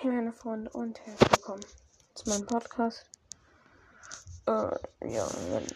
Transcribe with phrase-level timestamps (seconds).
[0.00, 1.64] Hey meine Freunde und herzlich willkommen
[2.14, 3.04] zu meinem Podcast.
[4.46, 5.66] Äh, ja, wenn.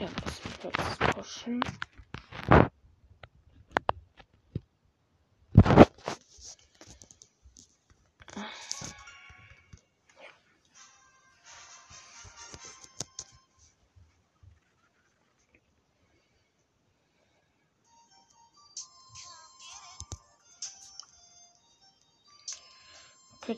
[0.00, 1.60] Ja, das wird pushen.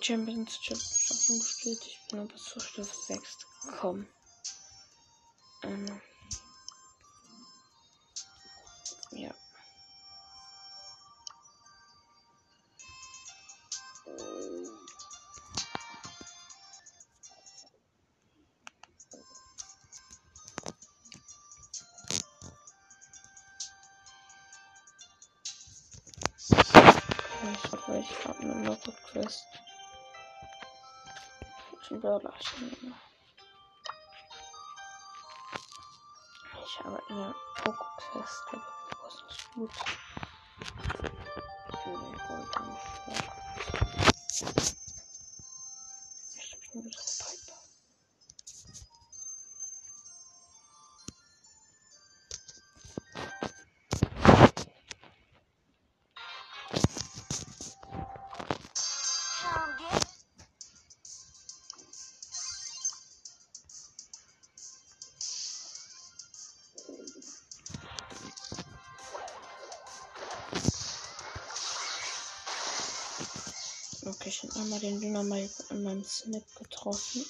[0.04, 1.80] Championship schon gespielt.
[1.86, 4.06] Ich bin aber zu Stufe 6 gekommen.
[5.62, 6.02] Ähm.
[9.12, 9.34] Ja.
[28.00, 28.78] Ich habe eine
[29.10, 29.63] Quest.
[31.86, 32.32] Schon Brawler.
[36.64, 38.42] Ich habe eine Poco Quest.
[38.52, 39.70] Aber Poco ist gut.
[46.38, 46.90] Ich will
[74.06, 77.24] Okay, ich habe einmal den Dynamite in meinem Snip getroffen.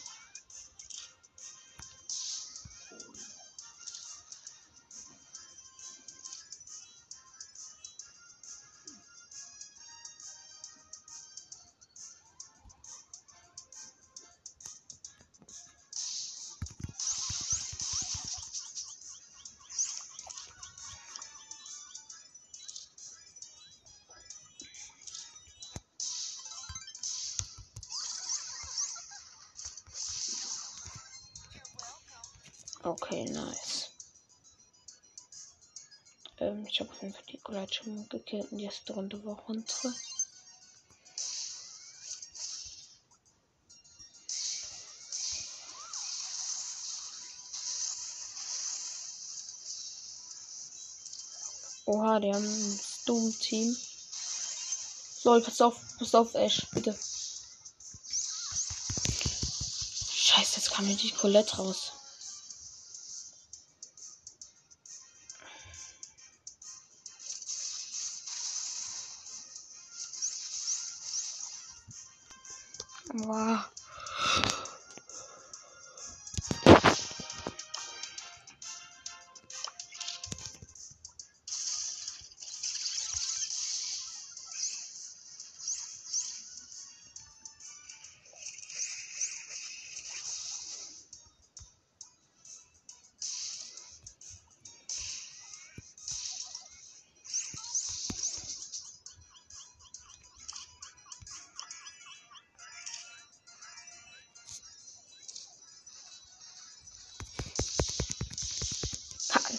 [37.72, 39.94] Schon gekillt und erste Runde war unsere.
[51.86, 53.76] Oha, die haben ein Doom-Team.
[55.24, 56.98] Lol, pass auf, pass auf, Ash, bitte.
[60.12, 61.93] Scheiße, jetzt kam mir die Colette raus.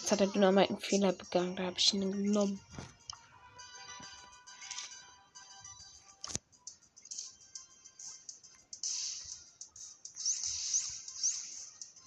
[0.06, 1.56] Jetzt hat der Dynamite einen Fehler begangen.
[1.56, 2.60] Da habe ich ihn genommen.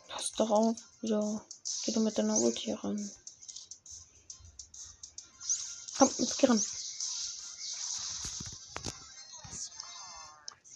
[0.08, 0.78] Pass doch auf.
[1.02, 1.42] Ja.
[1.84, 3.12] Geh doch mit deiner Ulti ran.
[5.98, 6.48] Komm, jetzt geh.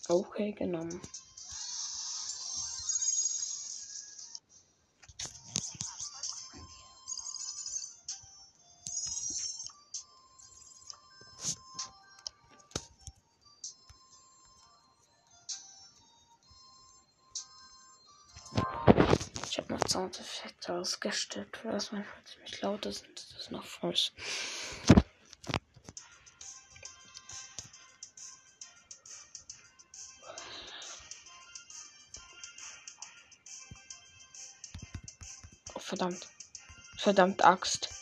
[0.10, 1.00] Okay, genommen.
[19.94, 24.12] Soundeffekte ausgestellt, das manchmal ziemlich laut ist und das ist noch falsch.
[35.76, 36.28] Oh, verdammt.
[36.98, 37.93] Verdammt Axt.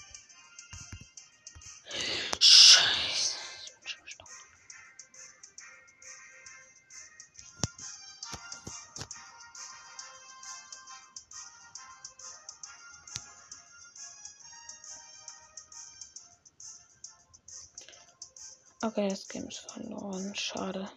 [18.91, 20.35] Okay, das Game ist verloren.
[20.35, 20.91] Schade.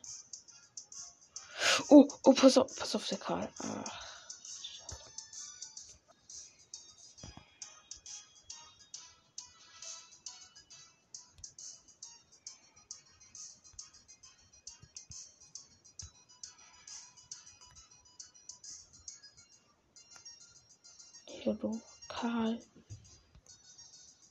[1.91, 3.49] Oh, oh, pass auf, pass auf, der Karl.
[3.59, 4.05] Ach.
[21.45, 22.61] Du Karl.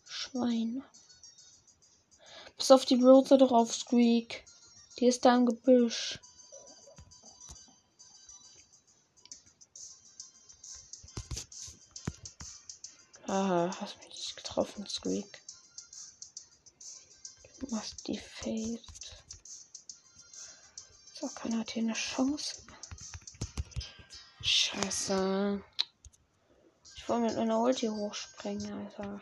[0.06, 0.84] Schwein.
[2.64, 4.46] Pass auf die Rose drauf, Squeak.
[4.98, 6.18] Die ist da im Gebüsch.
[13.28, 15.44] Aha, hast mich nicht getroffen, Squeak.
[17.60, 18.80] Du machst die Fade.
[21.16, 22.62] So, keiner hat hier eine Chance.
[24.40, 25.62] Scheiße.
[26.96, 29.22] Ich wollte mit meiner Ulti hochspringen, Alter.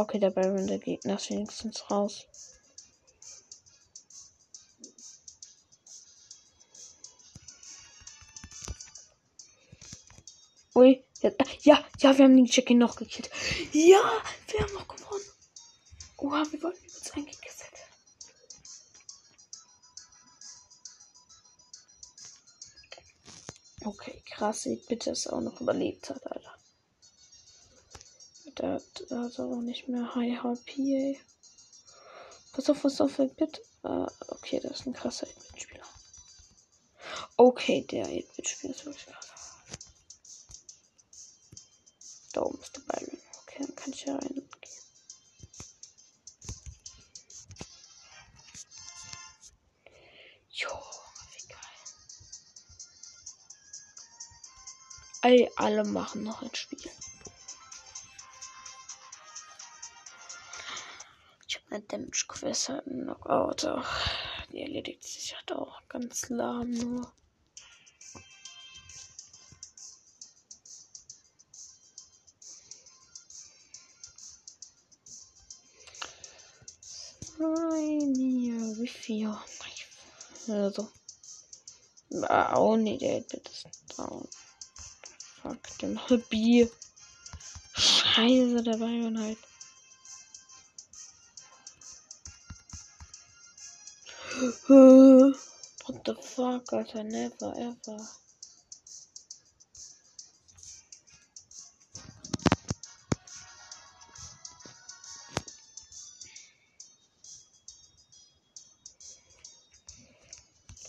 [0.00, 2.26] Okay, der Baron, der Gegner ist wenigstens raus.
[10.74, 13.28] Ui, ja, ja, wir haben den Chicken noch gekillt.
[13.72, 15.24] Ja, wir haben noch gewonnen.
[16.16, 17.74] Oha, wir wollten uns eingekesselt.
[23.84, 26.49] Okay, krass, sieht bitte, dass er auch noch überlebt hat, Alter.
[28.60, 31.18] Der hat also auch nicht mehr High HP.
[32.52, 33.62] Pass auf, was auf, bitte.
[33.82, 35.84] Uh, okay, das ist ein krasser 8-Bit-Spieler.
[37.36, 39.30] Okay, der 8-Bit-Spieler ist wirklich krass.
[42.34, 43.18] Da oben ist der Byron.
[43.42, 44.42] Okay, dann kann ich ja rein.
[55.22, 56.90] Ey, alle machen noch ein Spiel.
[61.70, 63.64] Eine Damage Quest hat einen Knockout.
[63.64, 64.10] Ach,
[64.50, 67.12] die erledigt sich halt auch ganz lahm nur.
[77.38, 79.34] Hier, wie viel?
[80.48, 80.90] Also.
[82.28, 84.28] Auch nicht, der Bit ist down.
[85.40, 86.68] Fuck, den Hobby.
[87.74, 89.38] Scheiße, der Bayern halt.
[94.40, 97.98] What the fuck, Alter, never ever.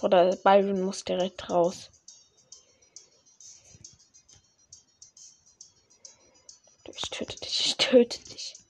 [0.01, 1.89] Oder Byron muss direkt raus.
[6.85, 8.60] Ich töte dich, ich töte dich.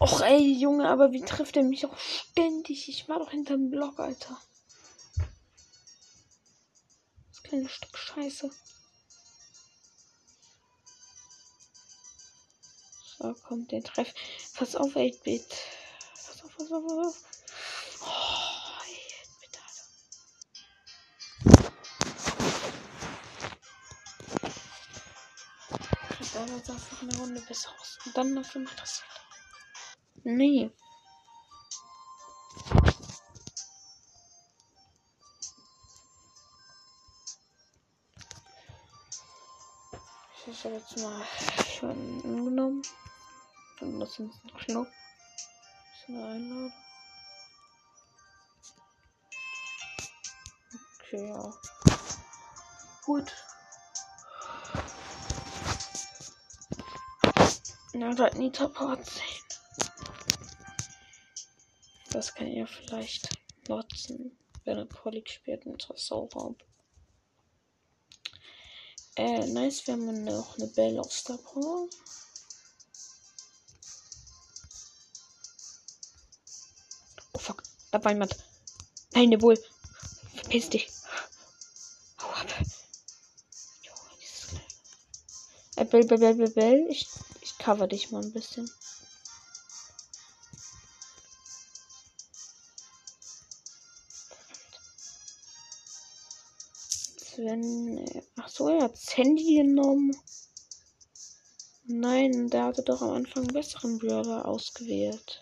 [0.00, 2.88] Och ey, Junge, aber wie trifft er mich auch ständig?
[2.88, 4.40] Ich war doch hinterm Block, Alter.
[7.30, 8.48] Das kleine Stück Scheiße.
[13.18, 14.14] So, kommt der Treff.
[14.54, 15.56] Pass auf, 8-Bit.
[16.14, 17.16] Pass auf, pass auf, pass auf.
[18.02, 18.06] Oh,
[18.84, 19.86] 8-Bit, Alter.
[26.34, 27.98] Da sah es noch eine Runde besser aus.
[28.06, 29.02] Und dann dafür macht das
[30.24, 30.70] Nee.
[40.46, 41.24] Ich habe jetzt mal
[41.78, 41.90] schon
[42.24, 42.82] angenommen.
[43.78, 44.88] Dann lass uns einen Knopf.
[46.08, 46.72] Einladen.
[51.00, 51.52] Okay, ja.
[53.04, 53.32] Gut.
[57.92, 59.27] Na, das Nita Part 10.
[62.18, 63.28] Das kann ihr vielleicht
[63.68, 66.56] nutzen, wenn er Polik spielt mit Tresorraum.
[69.14, 71.88] Äh, nice, wir haben noch eine Belle auf Star Power.
[77.34, 78.36] Oh fuck, da war jemand.
[79.12, 79.56] Nein, der wohl.
[80.34, 80.90] Verpiss dich.
[82.18, 82.48] Hau ab.
[85.76, 86.86] Äh, Bell, Bell, Bell, Bell, Bell.
[86.90, 87.06] Ich,
[87.42, 88.68] ich cover dich mal ein bisschen.
[98.58, 100.16] So, er hat das Handy genommen.
[101.84, 105.40] Nein, der hatte doch am Anfang einen besseren Brawler ausgewählt.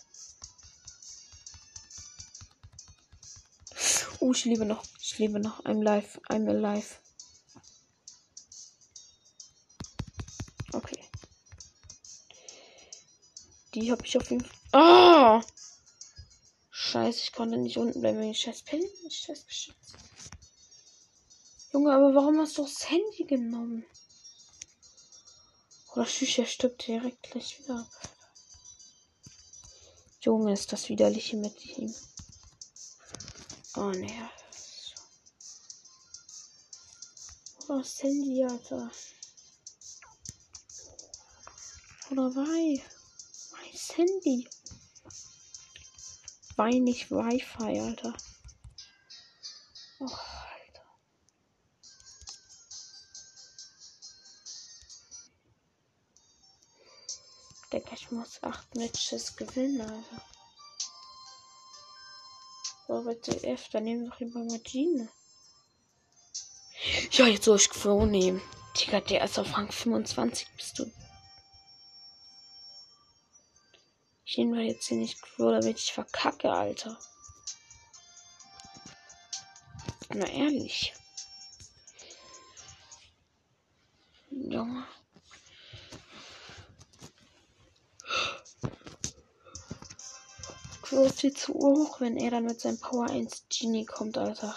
[4.20, 4.84] Oh, ich liebe noch.
[5.00, 5.64] Ich liebe noch.
[5.64, 6.20] I'm live.
[6.28, 6.96] I'm alive.
[10.74, 11.00] Okay.
[13.74, 14.56] Die habe ich auf jeden Fall.
[14.72, 15.42] Ah!
[16.70, 18.84] Scheiße, ich konnte nicht unten bleiben wegen scheiß Pin.
[19.08, 20.05] Scheiß Geschütz.
[21.76, 23.84] Junge, aber warum hast du das Handy genommen?
[25.92, 27.86] Oder Schücher stirbt direkt gleich wieder.
[30.20, 31.94] Junge, ist das widerliche mit ihm.
[33.76, 34.30] Oh ne.
[37.68, 38.90] Oder das Handy, Alter.
[42.10, 42.82] Oder Wei.
[43.52, 44.48] Mein Handy.
[46.56, 48.16] Wein nicht Wi-Fi, Alter.
[58.06, 60.22] Ich muss acht Matches gewinnen, Alter.
[62.86, 65.08] So, bitte F, dann nehmen wir doch lieber Magine.
[67.10, 68.40] Ja, jetzt soll ich Crow nehmen.
[68.76, 70.92] Digga, der ist auf Rang 25, bist du.
[74.24, 76.96] Ich nehme jetzt hier nicht Crow, damit ich verkacke, Alter.
[80.10, 80.94] Na ehrlich.
[84.30, 84.86] Junge.
[90.96, 94.56] Crow ist viel zu hoch, wenn er dann mit seinem Power 1 Genie kommt, Alter.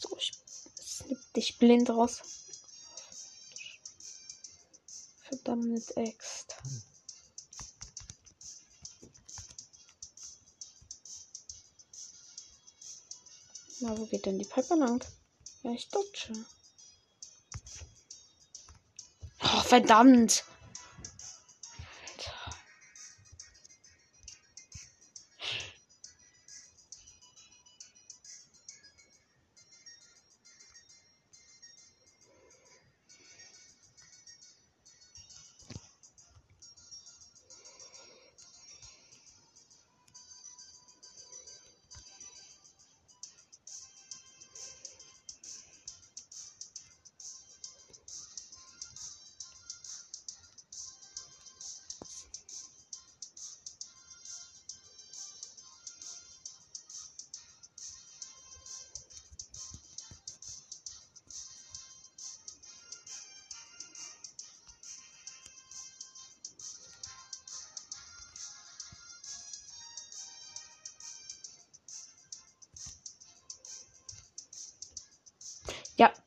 [0.00, 0.32] So, ich
[0.82, 2.20] snipp dich blind raus.
[5.22, 6.33] Verdammt, Ext.
[13.84, 15.04] Na, wo geht denn die Piper lang?
[15.62, 16.32] Ja, ich dodge.
[19.42, 20.42] Oh, verdammt!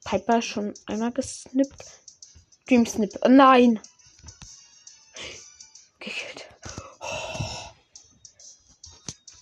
[0.07, 1.83] Piper schon einmal gesnippt.
[2.65, 3.19] Dream Snip.
[3.23, 3.77] Oh, nein!
[5.99, 6.47] Gekillt.
[7.01, 7.71] Oh.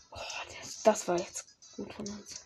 [0.09, 0.17] Oh,
[0.59, 1.45] das, das war jetzt
[1.75, 2.41] gut von uns.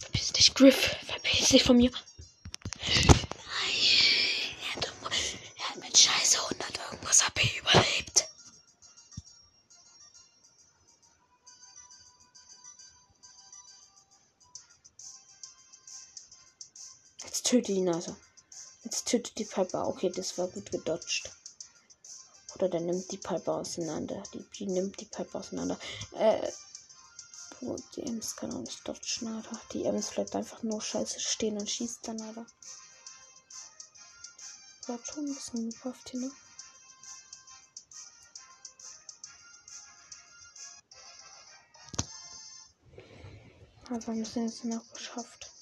[0.00, 0.96] Verpiss dich, Griff.
[1.06, 1.92] Verpiss dich von mir.
[17.66, 18.16] Töte ihn also.
[18.84, 19.88] Jetzt tötet die Piper.
[19.88, 21.30] Okay, das war gut gedodged.
[22.54, 24.22] Oder der nimmt die Piper auseinander.
[24.32, 25.78] Die, die nimmt die Piper auseinander.
[26.12, 26.50] Äh.
[27.96, 29.58] Die Ems kann auch nicht dodgen, Alter.
[29.72, 32.46] Die Ems bleibt einfach nur scheiße stehen und schießt dann, Alter.
[34.86, 36.30] War schon ein bisschen gebufft hier, ne?
[43.88, 45.55] Aber wir sind es noch geschafft.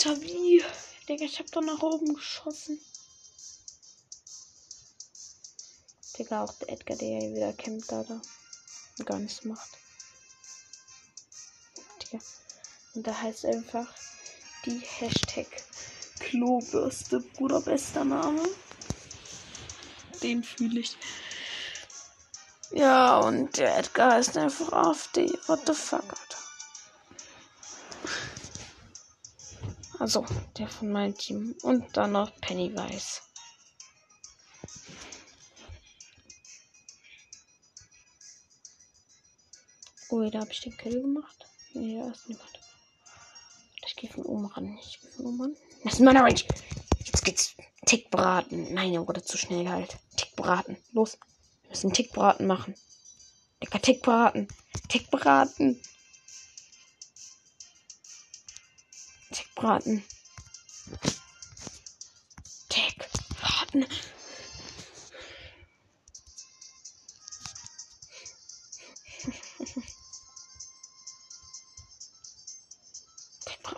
[0.00, 0.64] Alter, wie?
[1.06, 2.80] Digga, ich hab doch nach oben geschossen.
[6.16, 9.68] Digga, auch der Edgar, der ja wieder kämpft, da, da gar nichts macht.
[12.02, 12.18] Digga.
[12.94, 13.86] Und da heißt einfach
[14.64, 15.48] die Hashtag
[16.18, 18.42] Klobürste, Bruder, bester Name.
[20.22, 20.96] Den fühle ich.
[22.70, 25.26] Ja, und der Edgar ist einfach AfD.
[25.46, 26.30] What the fuck, Alter.
[30.00, 30.24] Also,
[30.56, 31.54] der von meinem Team.
[31.62, 33.20] Und dann noch Pennywise.
[40.08, 41.46] Oh, da habe ich den Kill gemacht.
[41.74, 42.60] Nee, da ist niemand.
[43.86, 44.78] Ich gehe von oben ran.
[44.80, 45.56] Ich gehe von oben ran.
[45.84, 46.44] Das ist meine Range.
[47.04, 47.54] Jetzt geht's.
[47.84, 48.72] Tick braten.
[48.72, 49.98] Nein, oh Gott, zu schnell halt.
[50.16, 50.78] Tick braten.
[50.92, 51.18] Los.
[51.62, 52.74] Wir müssen Tick braten machen.
[53.60, 54.48] Lecker Tick braten.
[54.88, 55.78] Tick braten.
[59.32, 60.04] Tick braten.
[62.68, 63.08] Tick
[63.40, 63.86] braten.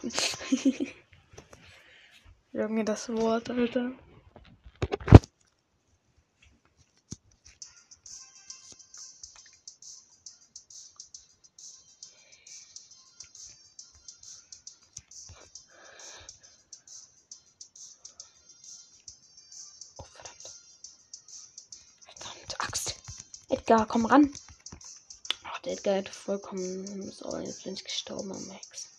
[2.53, 3.93] Junge, das Wort, Alter.
[23.73, 24.31] Edgar, komm ran.
[25.45, 27.47] Ach, der Edgar hätte vollkommen sollen.
[27.47, 28.92] Jetzt bin ich gestorben am Max.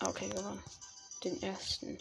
[0.00, 0.62] Okay, gewonnen.
[1.22, 1.98] Den ersten.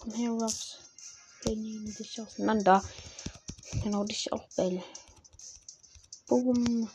[0.00, 0.78] Komm her, Ruffs.
[1.42, 2.82] Wir nehmen dich auseinander.
[3.86, 4.82] Genau dich auch, Bell.
[6.26, 6.90] Boom.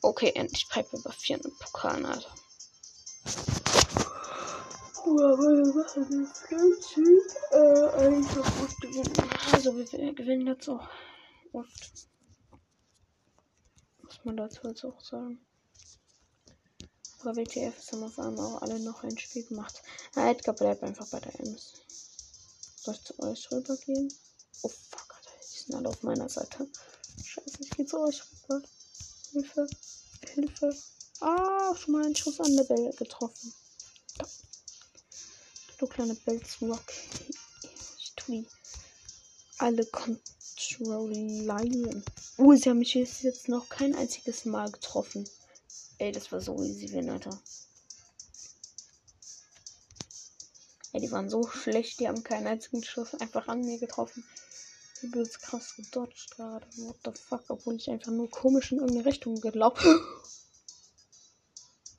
[0.00, 2.34] Okay, endlich Pipe über 400 Pokalen, Alter.
[6.48, 7.02] Ganze
[7.50, 7.92] äh.
[9.52, 10.88] Also wir gewinnen jetzt auch
[11.52, 12.08] oft.
[14.00, 15.46] Muss man dazu jetzt auch sagen.
[17.26, 19.82] Aber WTF haben auf einmal auch alle noch ein Spiel gemacht.
[20.14, 21.72] Na, Edgar bleibt einfach bei der Ems.
[22.76, 24.14] Soll ich zu euch rübergehen?
[24.62, 25.20] Oh fuck.
[25.42, 26.68] Die sind alle auf meiner Seite.
[27.24, 28.62] Scheiße, ich gehe zu euch rüber.
[29.32, 29.66] Hilfe.
[30.34, 30.76] Hilfe.
[31.18, 33.52] Ah, schon mal einen Schuss an der Bell getroffen.
[34.18, 34.28] Da.
[35.78, 36.92] Du kleine Bellzwuck.
[37.98, 38.46] Ich tue
[39.58, 42.04] alle kontrollieren.
[42.36, 45.28] Oh, sie haben mich jetzt noch kein einziges Mal getroffen.
[45.98, 47.40] Ey, das war so easy win, Alter.
[50.92, 54.24] Ey, die waren so schlecht, die haben keinen einzigen Schuss einfach an mir getroffen.
[55.02, 56.66] Übelst krass gedodged gerade.
[56.76, 60.00] What the fuck, obwohl ich einfach nur komisch in irgendeine Richtung gelaufen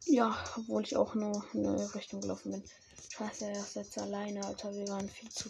[0.05, 2.63] Ja, obwohl ich auch nur in eine Richtung gelaufen bin.
[3.10, 4.73] Scheiße, er ist jetzt alleine, Alter.
[4.73, 5.49] Wir waren viel zu.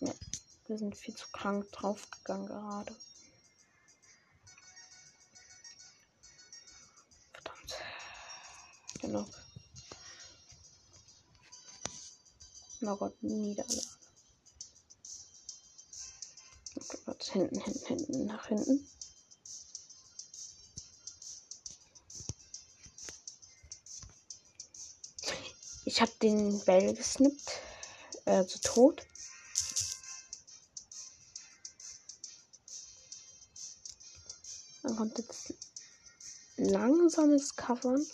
[0.00, 0.12] Ja,
[0.68, 2.94] wir sind viel zu krank draufgegangen gerade.
[9.02, 9.26] Genau.
[12.82, 13.82] Oh Gott, Niederlage.
[16.76, 18.88] Okay, Gott, hinten, hinten, hinten, nach hinten.
[25.84, 27.60] Ich habe den Bell gesnippt.
[28.24, 29.04] Äh, zu tot.
[34.82, 35.54] Dann kommt jetzt
[36.56, 38.06] langsames Covern.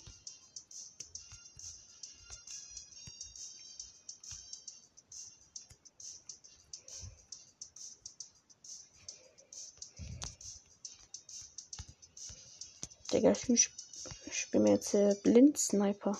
[13.19, 16.17] Digga, ich, bin mir jetzt äh, Blind-Sniper.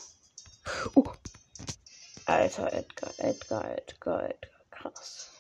[0.97, 1.05] Uh.
[2.27, 4.59] Alter, Edgar, Edgar, Edgar, Edgar.
[4.73, 5.31] Krass.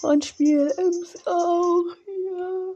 [0.00, 1.84] Und Spiel Ems auch.
[2.06, 2.74] Ja.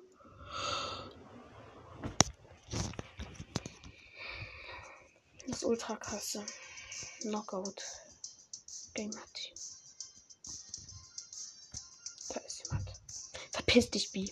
[5.46, 6.44] Das ultra krasse
[7.22, 7.82] Knockout
[8.92, 9.61] Gamer Team.
[13.72, 14.30] Verpiss dich, B.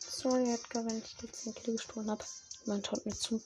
[0.00, 2.24] Sorry, Edgar, wenn ich jetzt den Kill gestohlen habe.
[2.64, 3.40] Man schaut mir zu.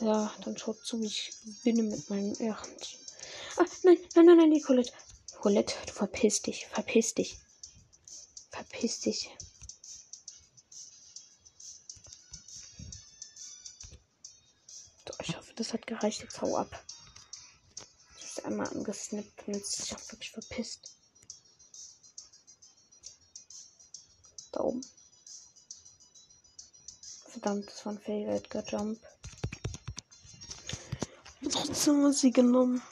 [0.00, 2.98] Ja, dann schaut zu, wie ich gewinne mit meinem Ehrenteam.
[3.58, 4.92] Ah, nein, nein, nein, nein, die Colette.
[5.40, 7.38] Colette, du verpiss dich, verpiss dich.
[8.50, 9.30] Verpiss dich.
[15.56, 16.22] Das hat gereicht.
[16.22, 16.84] Jetzt hau ab.
[18.20, 20.96] Das ist einmal angesnippt und jetzt ist auch wirklich verpisst.
[24.52, 24.80] Da oben.
[27.28, 29.00] Verdammt, das war ein Edgar Jump.
[31.50, 32.82] Trotzdem haben wir sie genommen.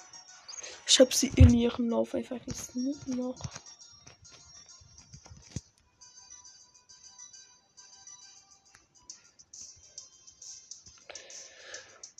[0.87, 3.39] Ich habe sie in ihrem Lauf einfach gesnippt noch.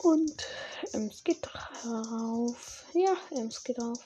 [0.03, 0.45] Und
[0.93, 2.85] Ems geht drauf.
[2.93, 3.99] Ja, Ems geht drauf.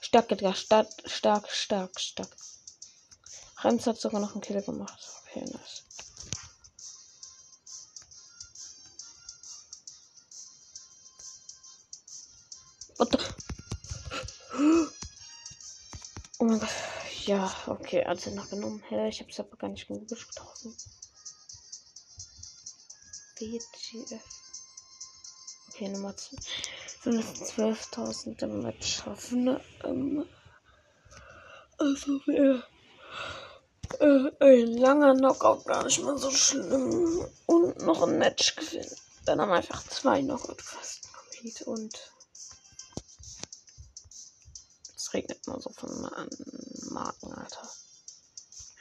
[0.00, 2.36] Stark, Edgar, stark, stark, stark, stark.
[3.62, 4.98] Rems hat sogar noch einen Kill gemacht.
[5.22, 5.82] Okay, nice.
[16.38, 16.68] Oh mein Gott.
[17.26, 18.82] Ja, okay, also noch genommen.
[18.88, 20.76] Hä, ich hab's aber gar nicht genug getroffen.
[23.52, 24.22] WTF.
[25.68, 26.36] Okay, Nummer 2.
[27.04, 29.60] 12.000 im Match schaffen.
[29.82, 30.26] Ähm,
[31.78, 32.64] also wäre
[34.00, 37.26] äh, ein langer Knockout gar nicht mal so schlimm.
[37.46, 38.96] Und noch ein Match gewinnen.
[39.24, 42.12] Dann haben wir einfach zwei Knockout-Quests complete und
[44.96, 46.28] es regnet mal so von an
[46.90, 47.68] Marken, Alter.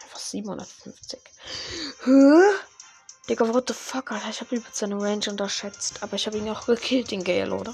[0.04, 1.20] Einfach 750.
[2.06, 2.73] Hä?
[3.30, 4.30] Digga, what the fuck, Alter?
[4.30, 6.04] Ich habe übelst seine Range unterschätzt.
[6.04, 7.74] Aber ich habe ihn auch gekillt, den Gale, oder?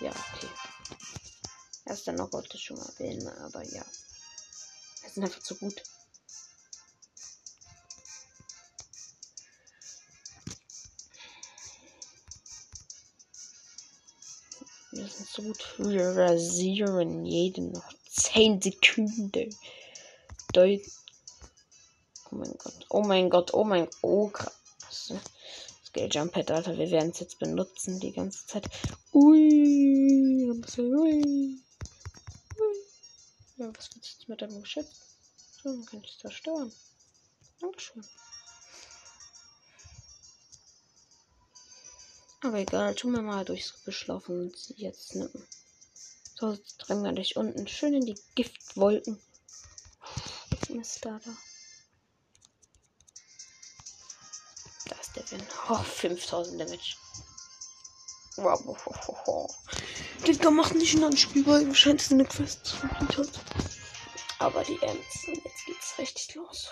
[0.00, 0.48] Ja, okay.
[1.84, 3.84] Er ist dann noch wollte ich schon mal erwähnen, aber ja.
[5.02, 5.82] Wir sind einfach zu gut.
[14.90, 15.74] Wir sind so gut.
[15.78, 19.56] Wir rasieren jeden noch 10 Sekunden.
[20.52, 20.82] Deut
[22.30, 22.86] oh mein Gott.
[22.88, 23.54] Oh mein Gott.
[23.54, 23.98] Oh mein Gott.
[24.02, 24.30] Oh
[24.92, 26.76] Scale Jump Pad, Alter.
[26.76, 28.68] Wir werden es jetzt benutzen die ganze Zeit.
[29.12, 30.50] Ui.
[30.78, 31.62] Ui.
[32.58, 32.82] Ui.
[33.56, 34.88] Ja, was du jetzt mit deinem Geschütz?
[35.62, 36.72] So, dann kann ich es zerstören.
[37.60, 38.04] Dankeschön.
[42.40, 45.46] Aber egal, tun wir mal durchs Gebüsch laufen und sie jetzt nippen.
[46.34, 49.20] So, jetzt drängen wir dich unten schön in die Giftwolken.
[50.50, 51.36] Was ist da da?
[55.32, 55.42] Win.
[55.68, 56.96] Oh, 5000 Damage.
[58.36, 59.58] Wow, wow, wow, wow.
[60.26, 63.28] Digga, macht nicht einen Anspiel, weil scheint es eine Quest zu hat.
[64.38, 66.68] Aber die Ems, und jetzt geht's richtig los.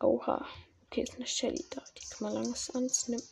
[0.00, 0.46] Oha.
[0.86, 1.82] Okay, ist eine Shelly da.
[1.96, 3.26] Die kann man langsam ansnippen.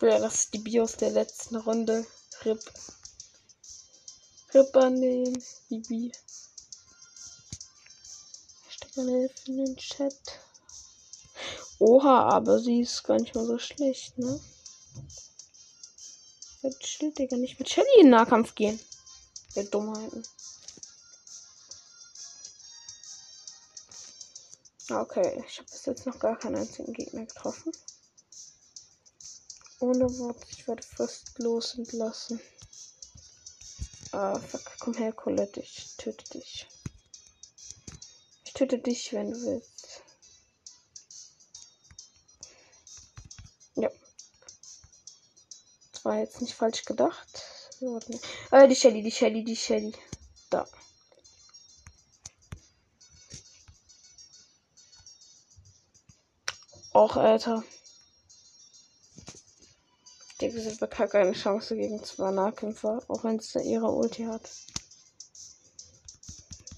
[0.00, 2.06] Ja, das ist die Bios der letzten Runde.
[2.44, 2.60] RIP.
[4.54, 6.12] RIP an den Bibi.
[8.96, 10.40] Eine Hilfe in den Chat.
[11.80, 14.40] Oha, aber sie ist gar nicht mal so schlecht, ne?
[16.62, 18.78] Wird Schild, Digga, nicht mit Shelly in Nahkampf gehen.
[19.56, 20.22] Der Dummheiten.
[24.90, 27.72] Okay, ich habe bis jetzt noch gar keinen einzigen Gegner getroffen.
[29.80, 32.40] Ohne Wort, ich werde fristlos entlassen.
[34.12, 36.68] Ah, fuck, komm her, Colette, ich töte dich.
[38.54, 40.02] Töte dich, wenn du willst.
[43.74, 43.90] Ja.
[45.92, 47.42] Das war jetzt nicht falsch gedacht.
[48.50, 49.92] Äh, die Shelly, die Shelly, die Shelly.
[50.50, 50.66] Da.
[56.94, 57.64] Och, Alter.
[60.40, 64.48] Die Silber hat keine Chance gegen zwei Nahkämpfer, auch wenn es ihre Ulti hat.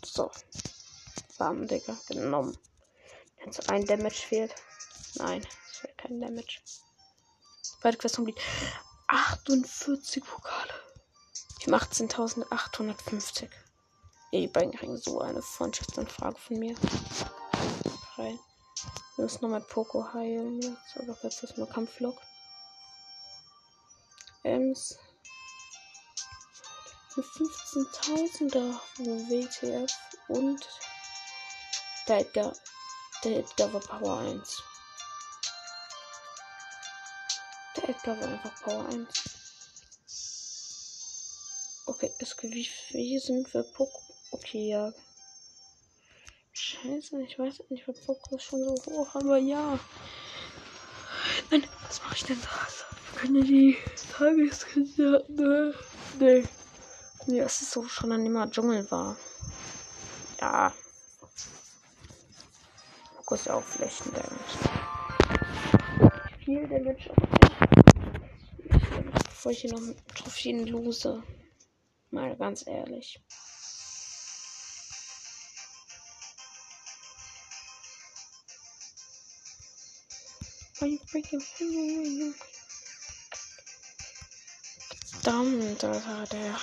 [0.04, 0.30] So.
[1.38, 2.56] Bam, Digga, genommen.
[3.44, 4.54] Jetzt ein Damage fehlt.
[5.16, 6.60] Nein, es fehlt kein Damage.
[7.82, 8.38] Beide Quest komplett.
[9.08, 10.74] 48 Pokale.
[11.60, 13.48] Ich mache 18.850.
[14.32, 16.74] Die beiden kriegen so eine Freundschaftsanfrage von mir.
[18.16, 18.38] Rein.
[19.16, 20.96] Wir müssen nochmal Poco heilen jetzt.
[20.96, 22.20] Oder jetzt ist nur Kampflog.
[24.42, 24.98] Ems.
[27.14, 29.90] 15.000er WTF
[30.28, 30.68] und
[32.08, 32.52] der Edgar,
[33.24, 34.62] der Edgar war Power 1.
[37.76, 39.08] Der Edgar war einfach Power 1.
[41.86, 44.00] Okay, es wie viel sind wir Poco?
[44.30, 44.92] Okay, ja.
[46.52, 49.78] Scheiße, ich weiß nicht, ob Poco schon so hoch, aber ja.
[51.50, 53.18] Nein, was mache ich denn da?
[53.18, 53.76] Können die
[54.12, 55.74] Tageskandidaten.
[56.18, 56.44] Nee.
[57.26, 59.16] Nee, es ist so schon an immer Dschungel war.
[60.40, 60.72] Ja.
[63.26, 64.30] Fokus auch Flächendamage.
[66.44, 67.16] Viel Damage auf
[69.24, 69.80] Bevor ich hier noch
[70.14, 71.24] Trophäen lose.
[72.12, 73.20] Mal ganz ehrlich.
[85.10, 86.60] Verdammt, Alter, der.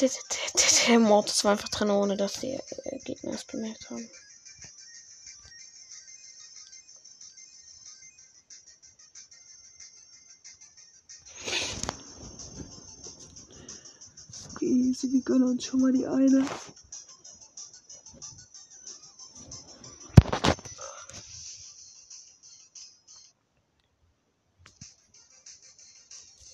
[0.00, 3.88] Der, der, der, der Mortis war einfach drin, ohne dass die äh, Gegner es bemerkt
[3.88, 4.10] haben.
[15.02, 16.46] Easy, wir gönnen uns schon mal die eine.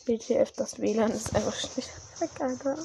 [0.06, 2.78] BTF, das WLAN ist einfach schlecht weg, Alter.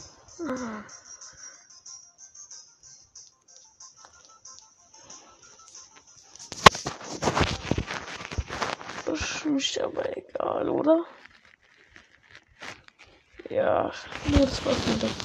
[9.06, 11.06] Das ist aber egal, oder?
[13.50, 13.92] Ja,
[14.26, 15.24] nur das war's mit der Folge.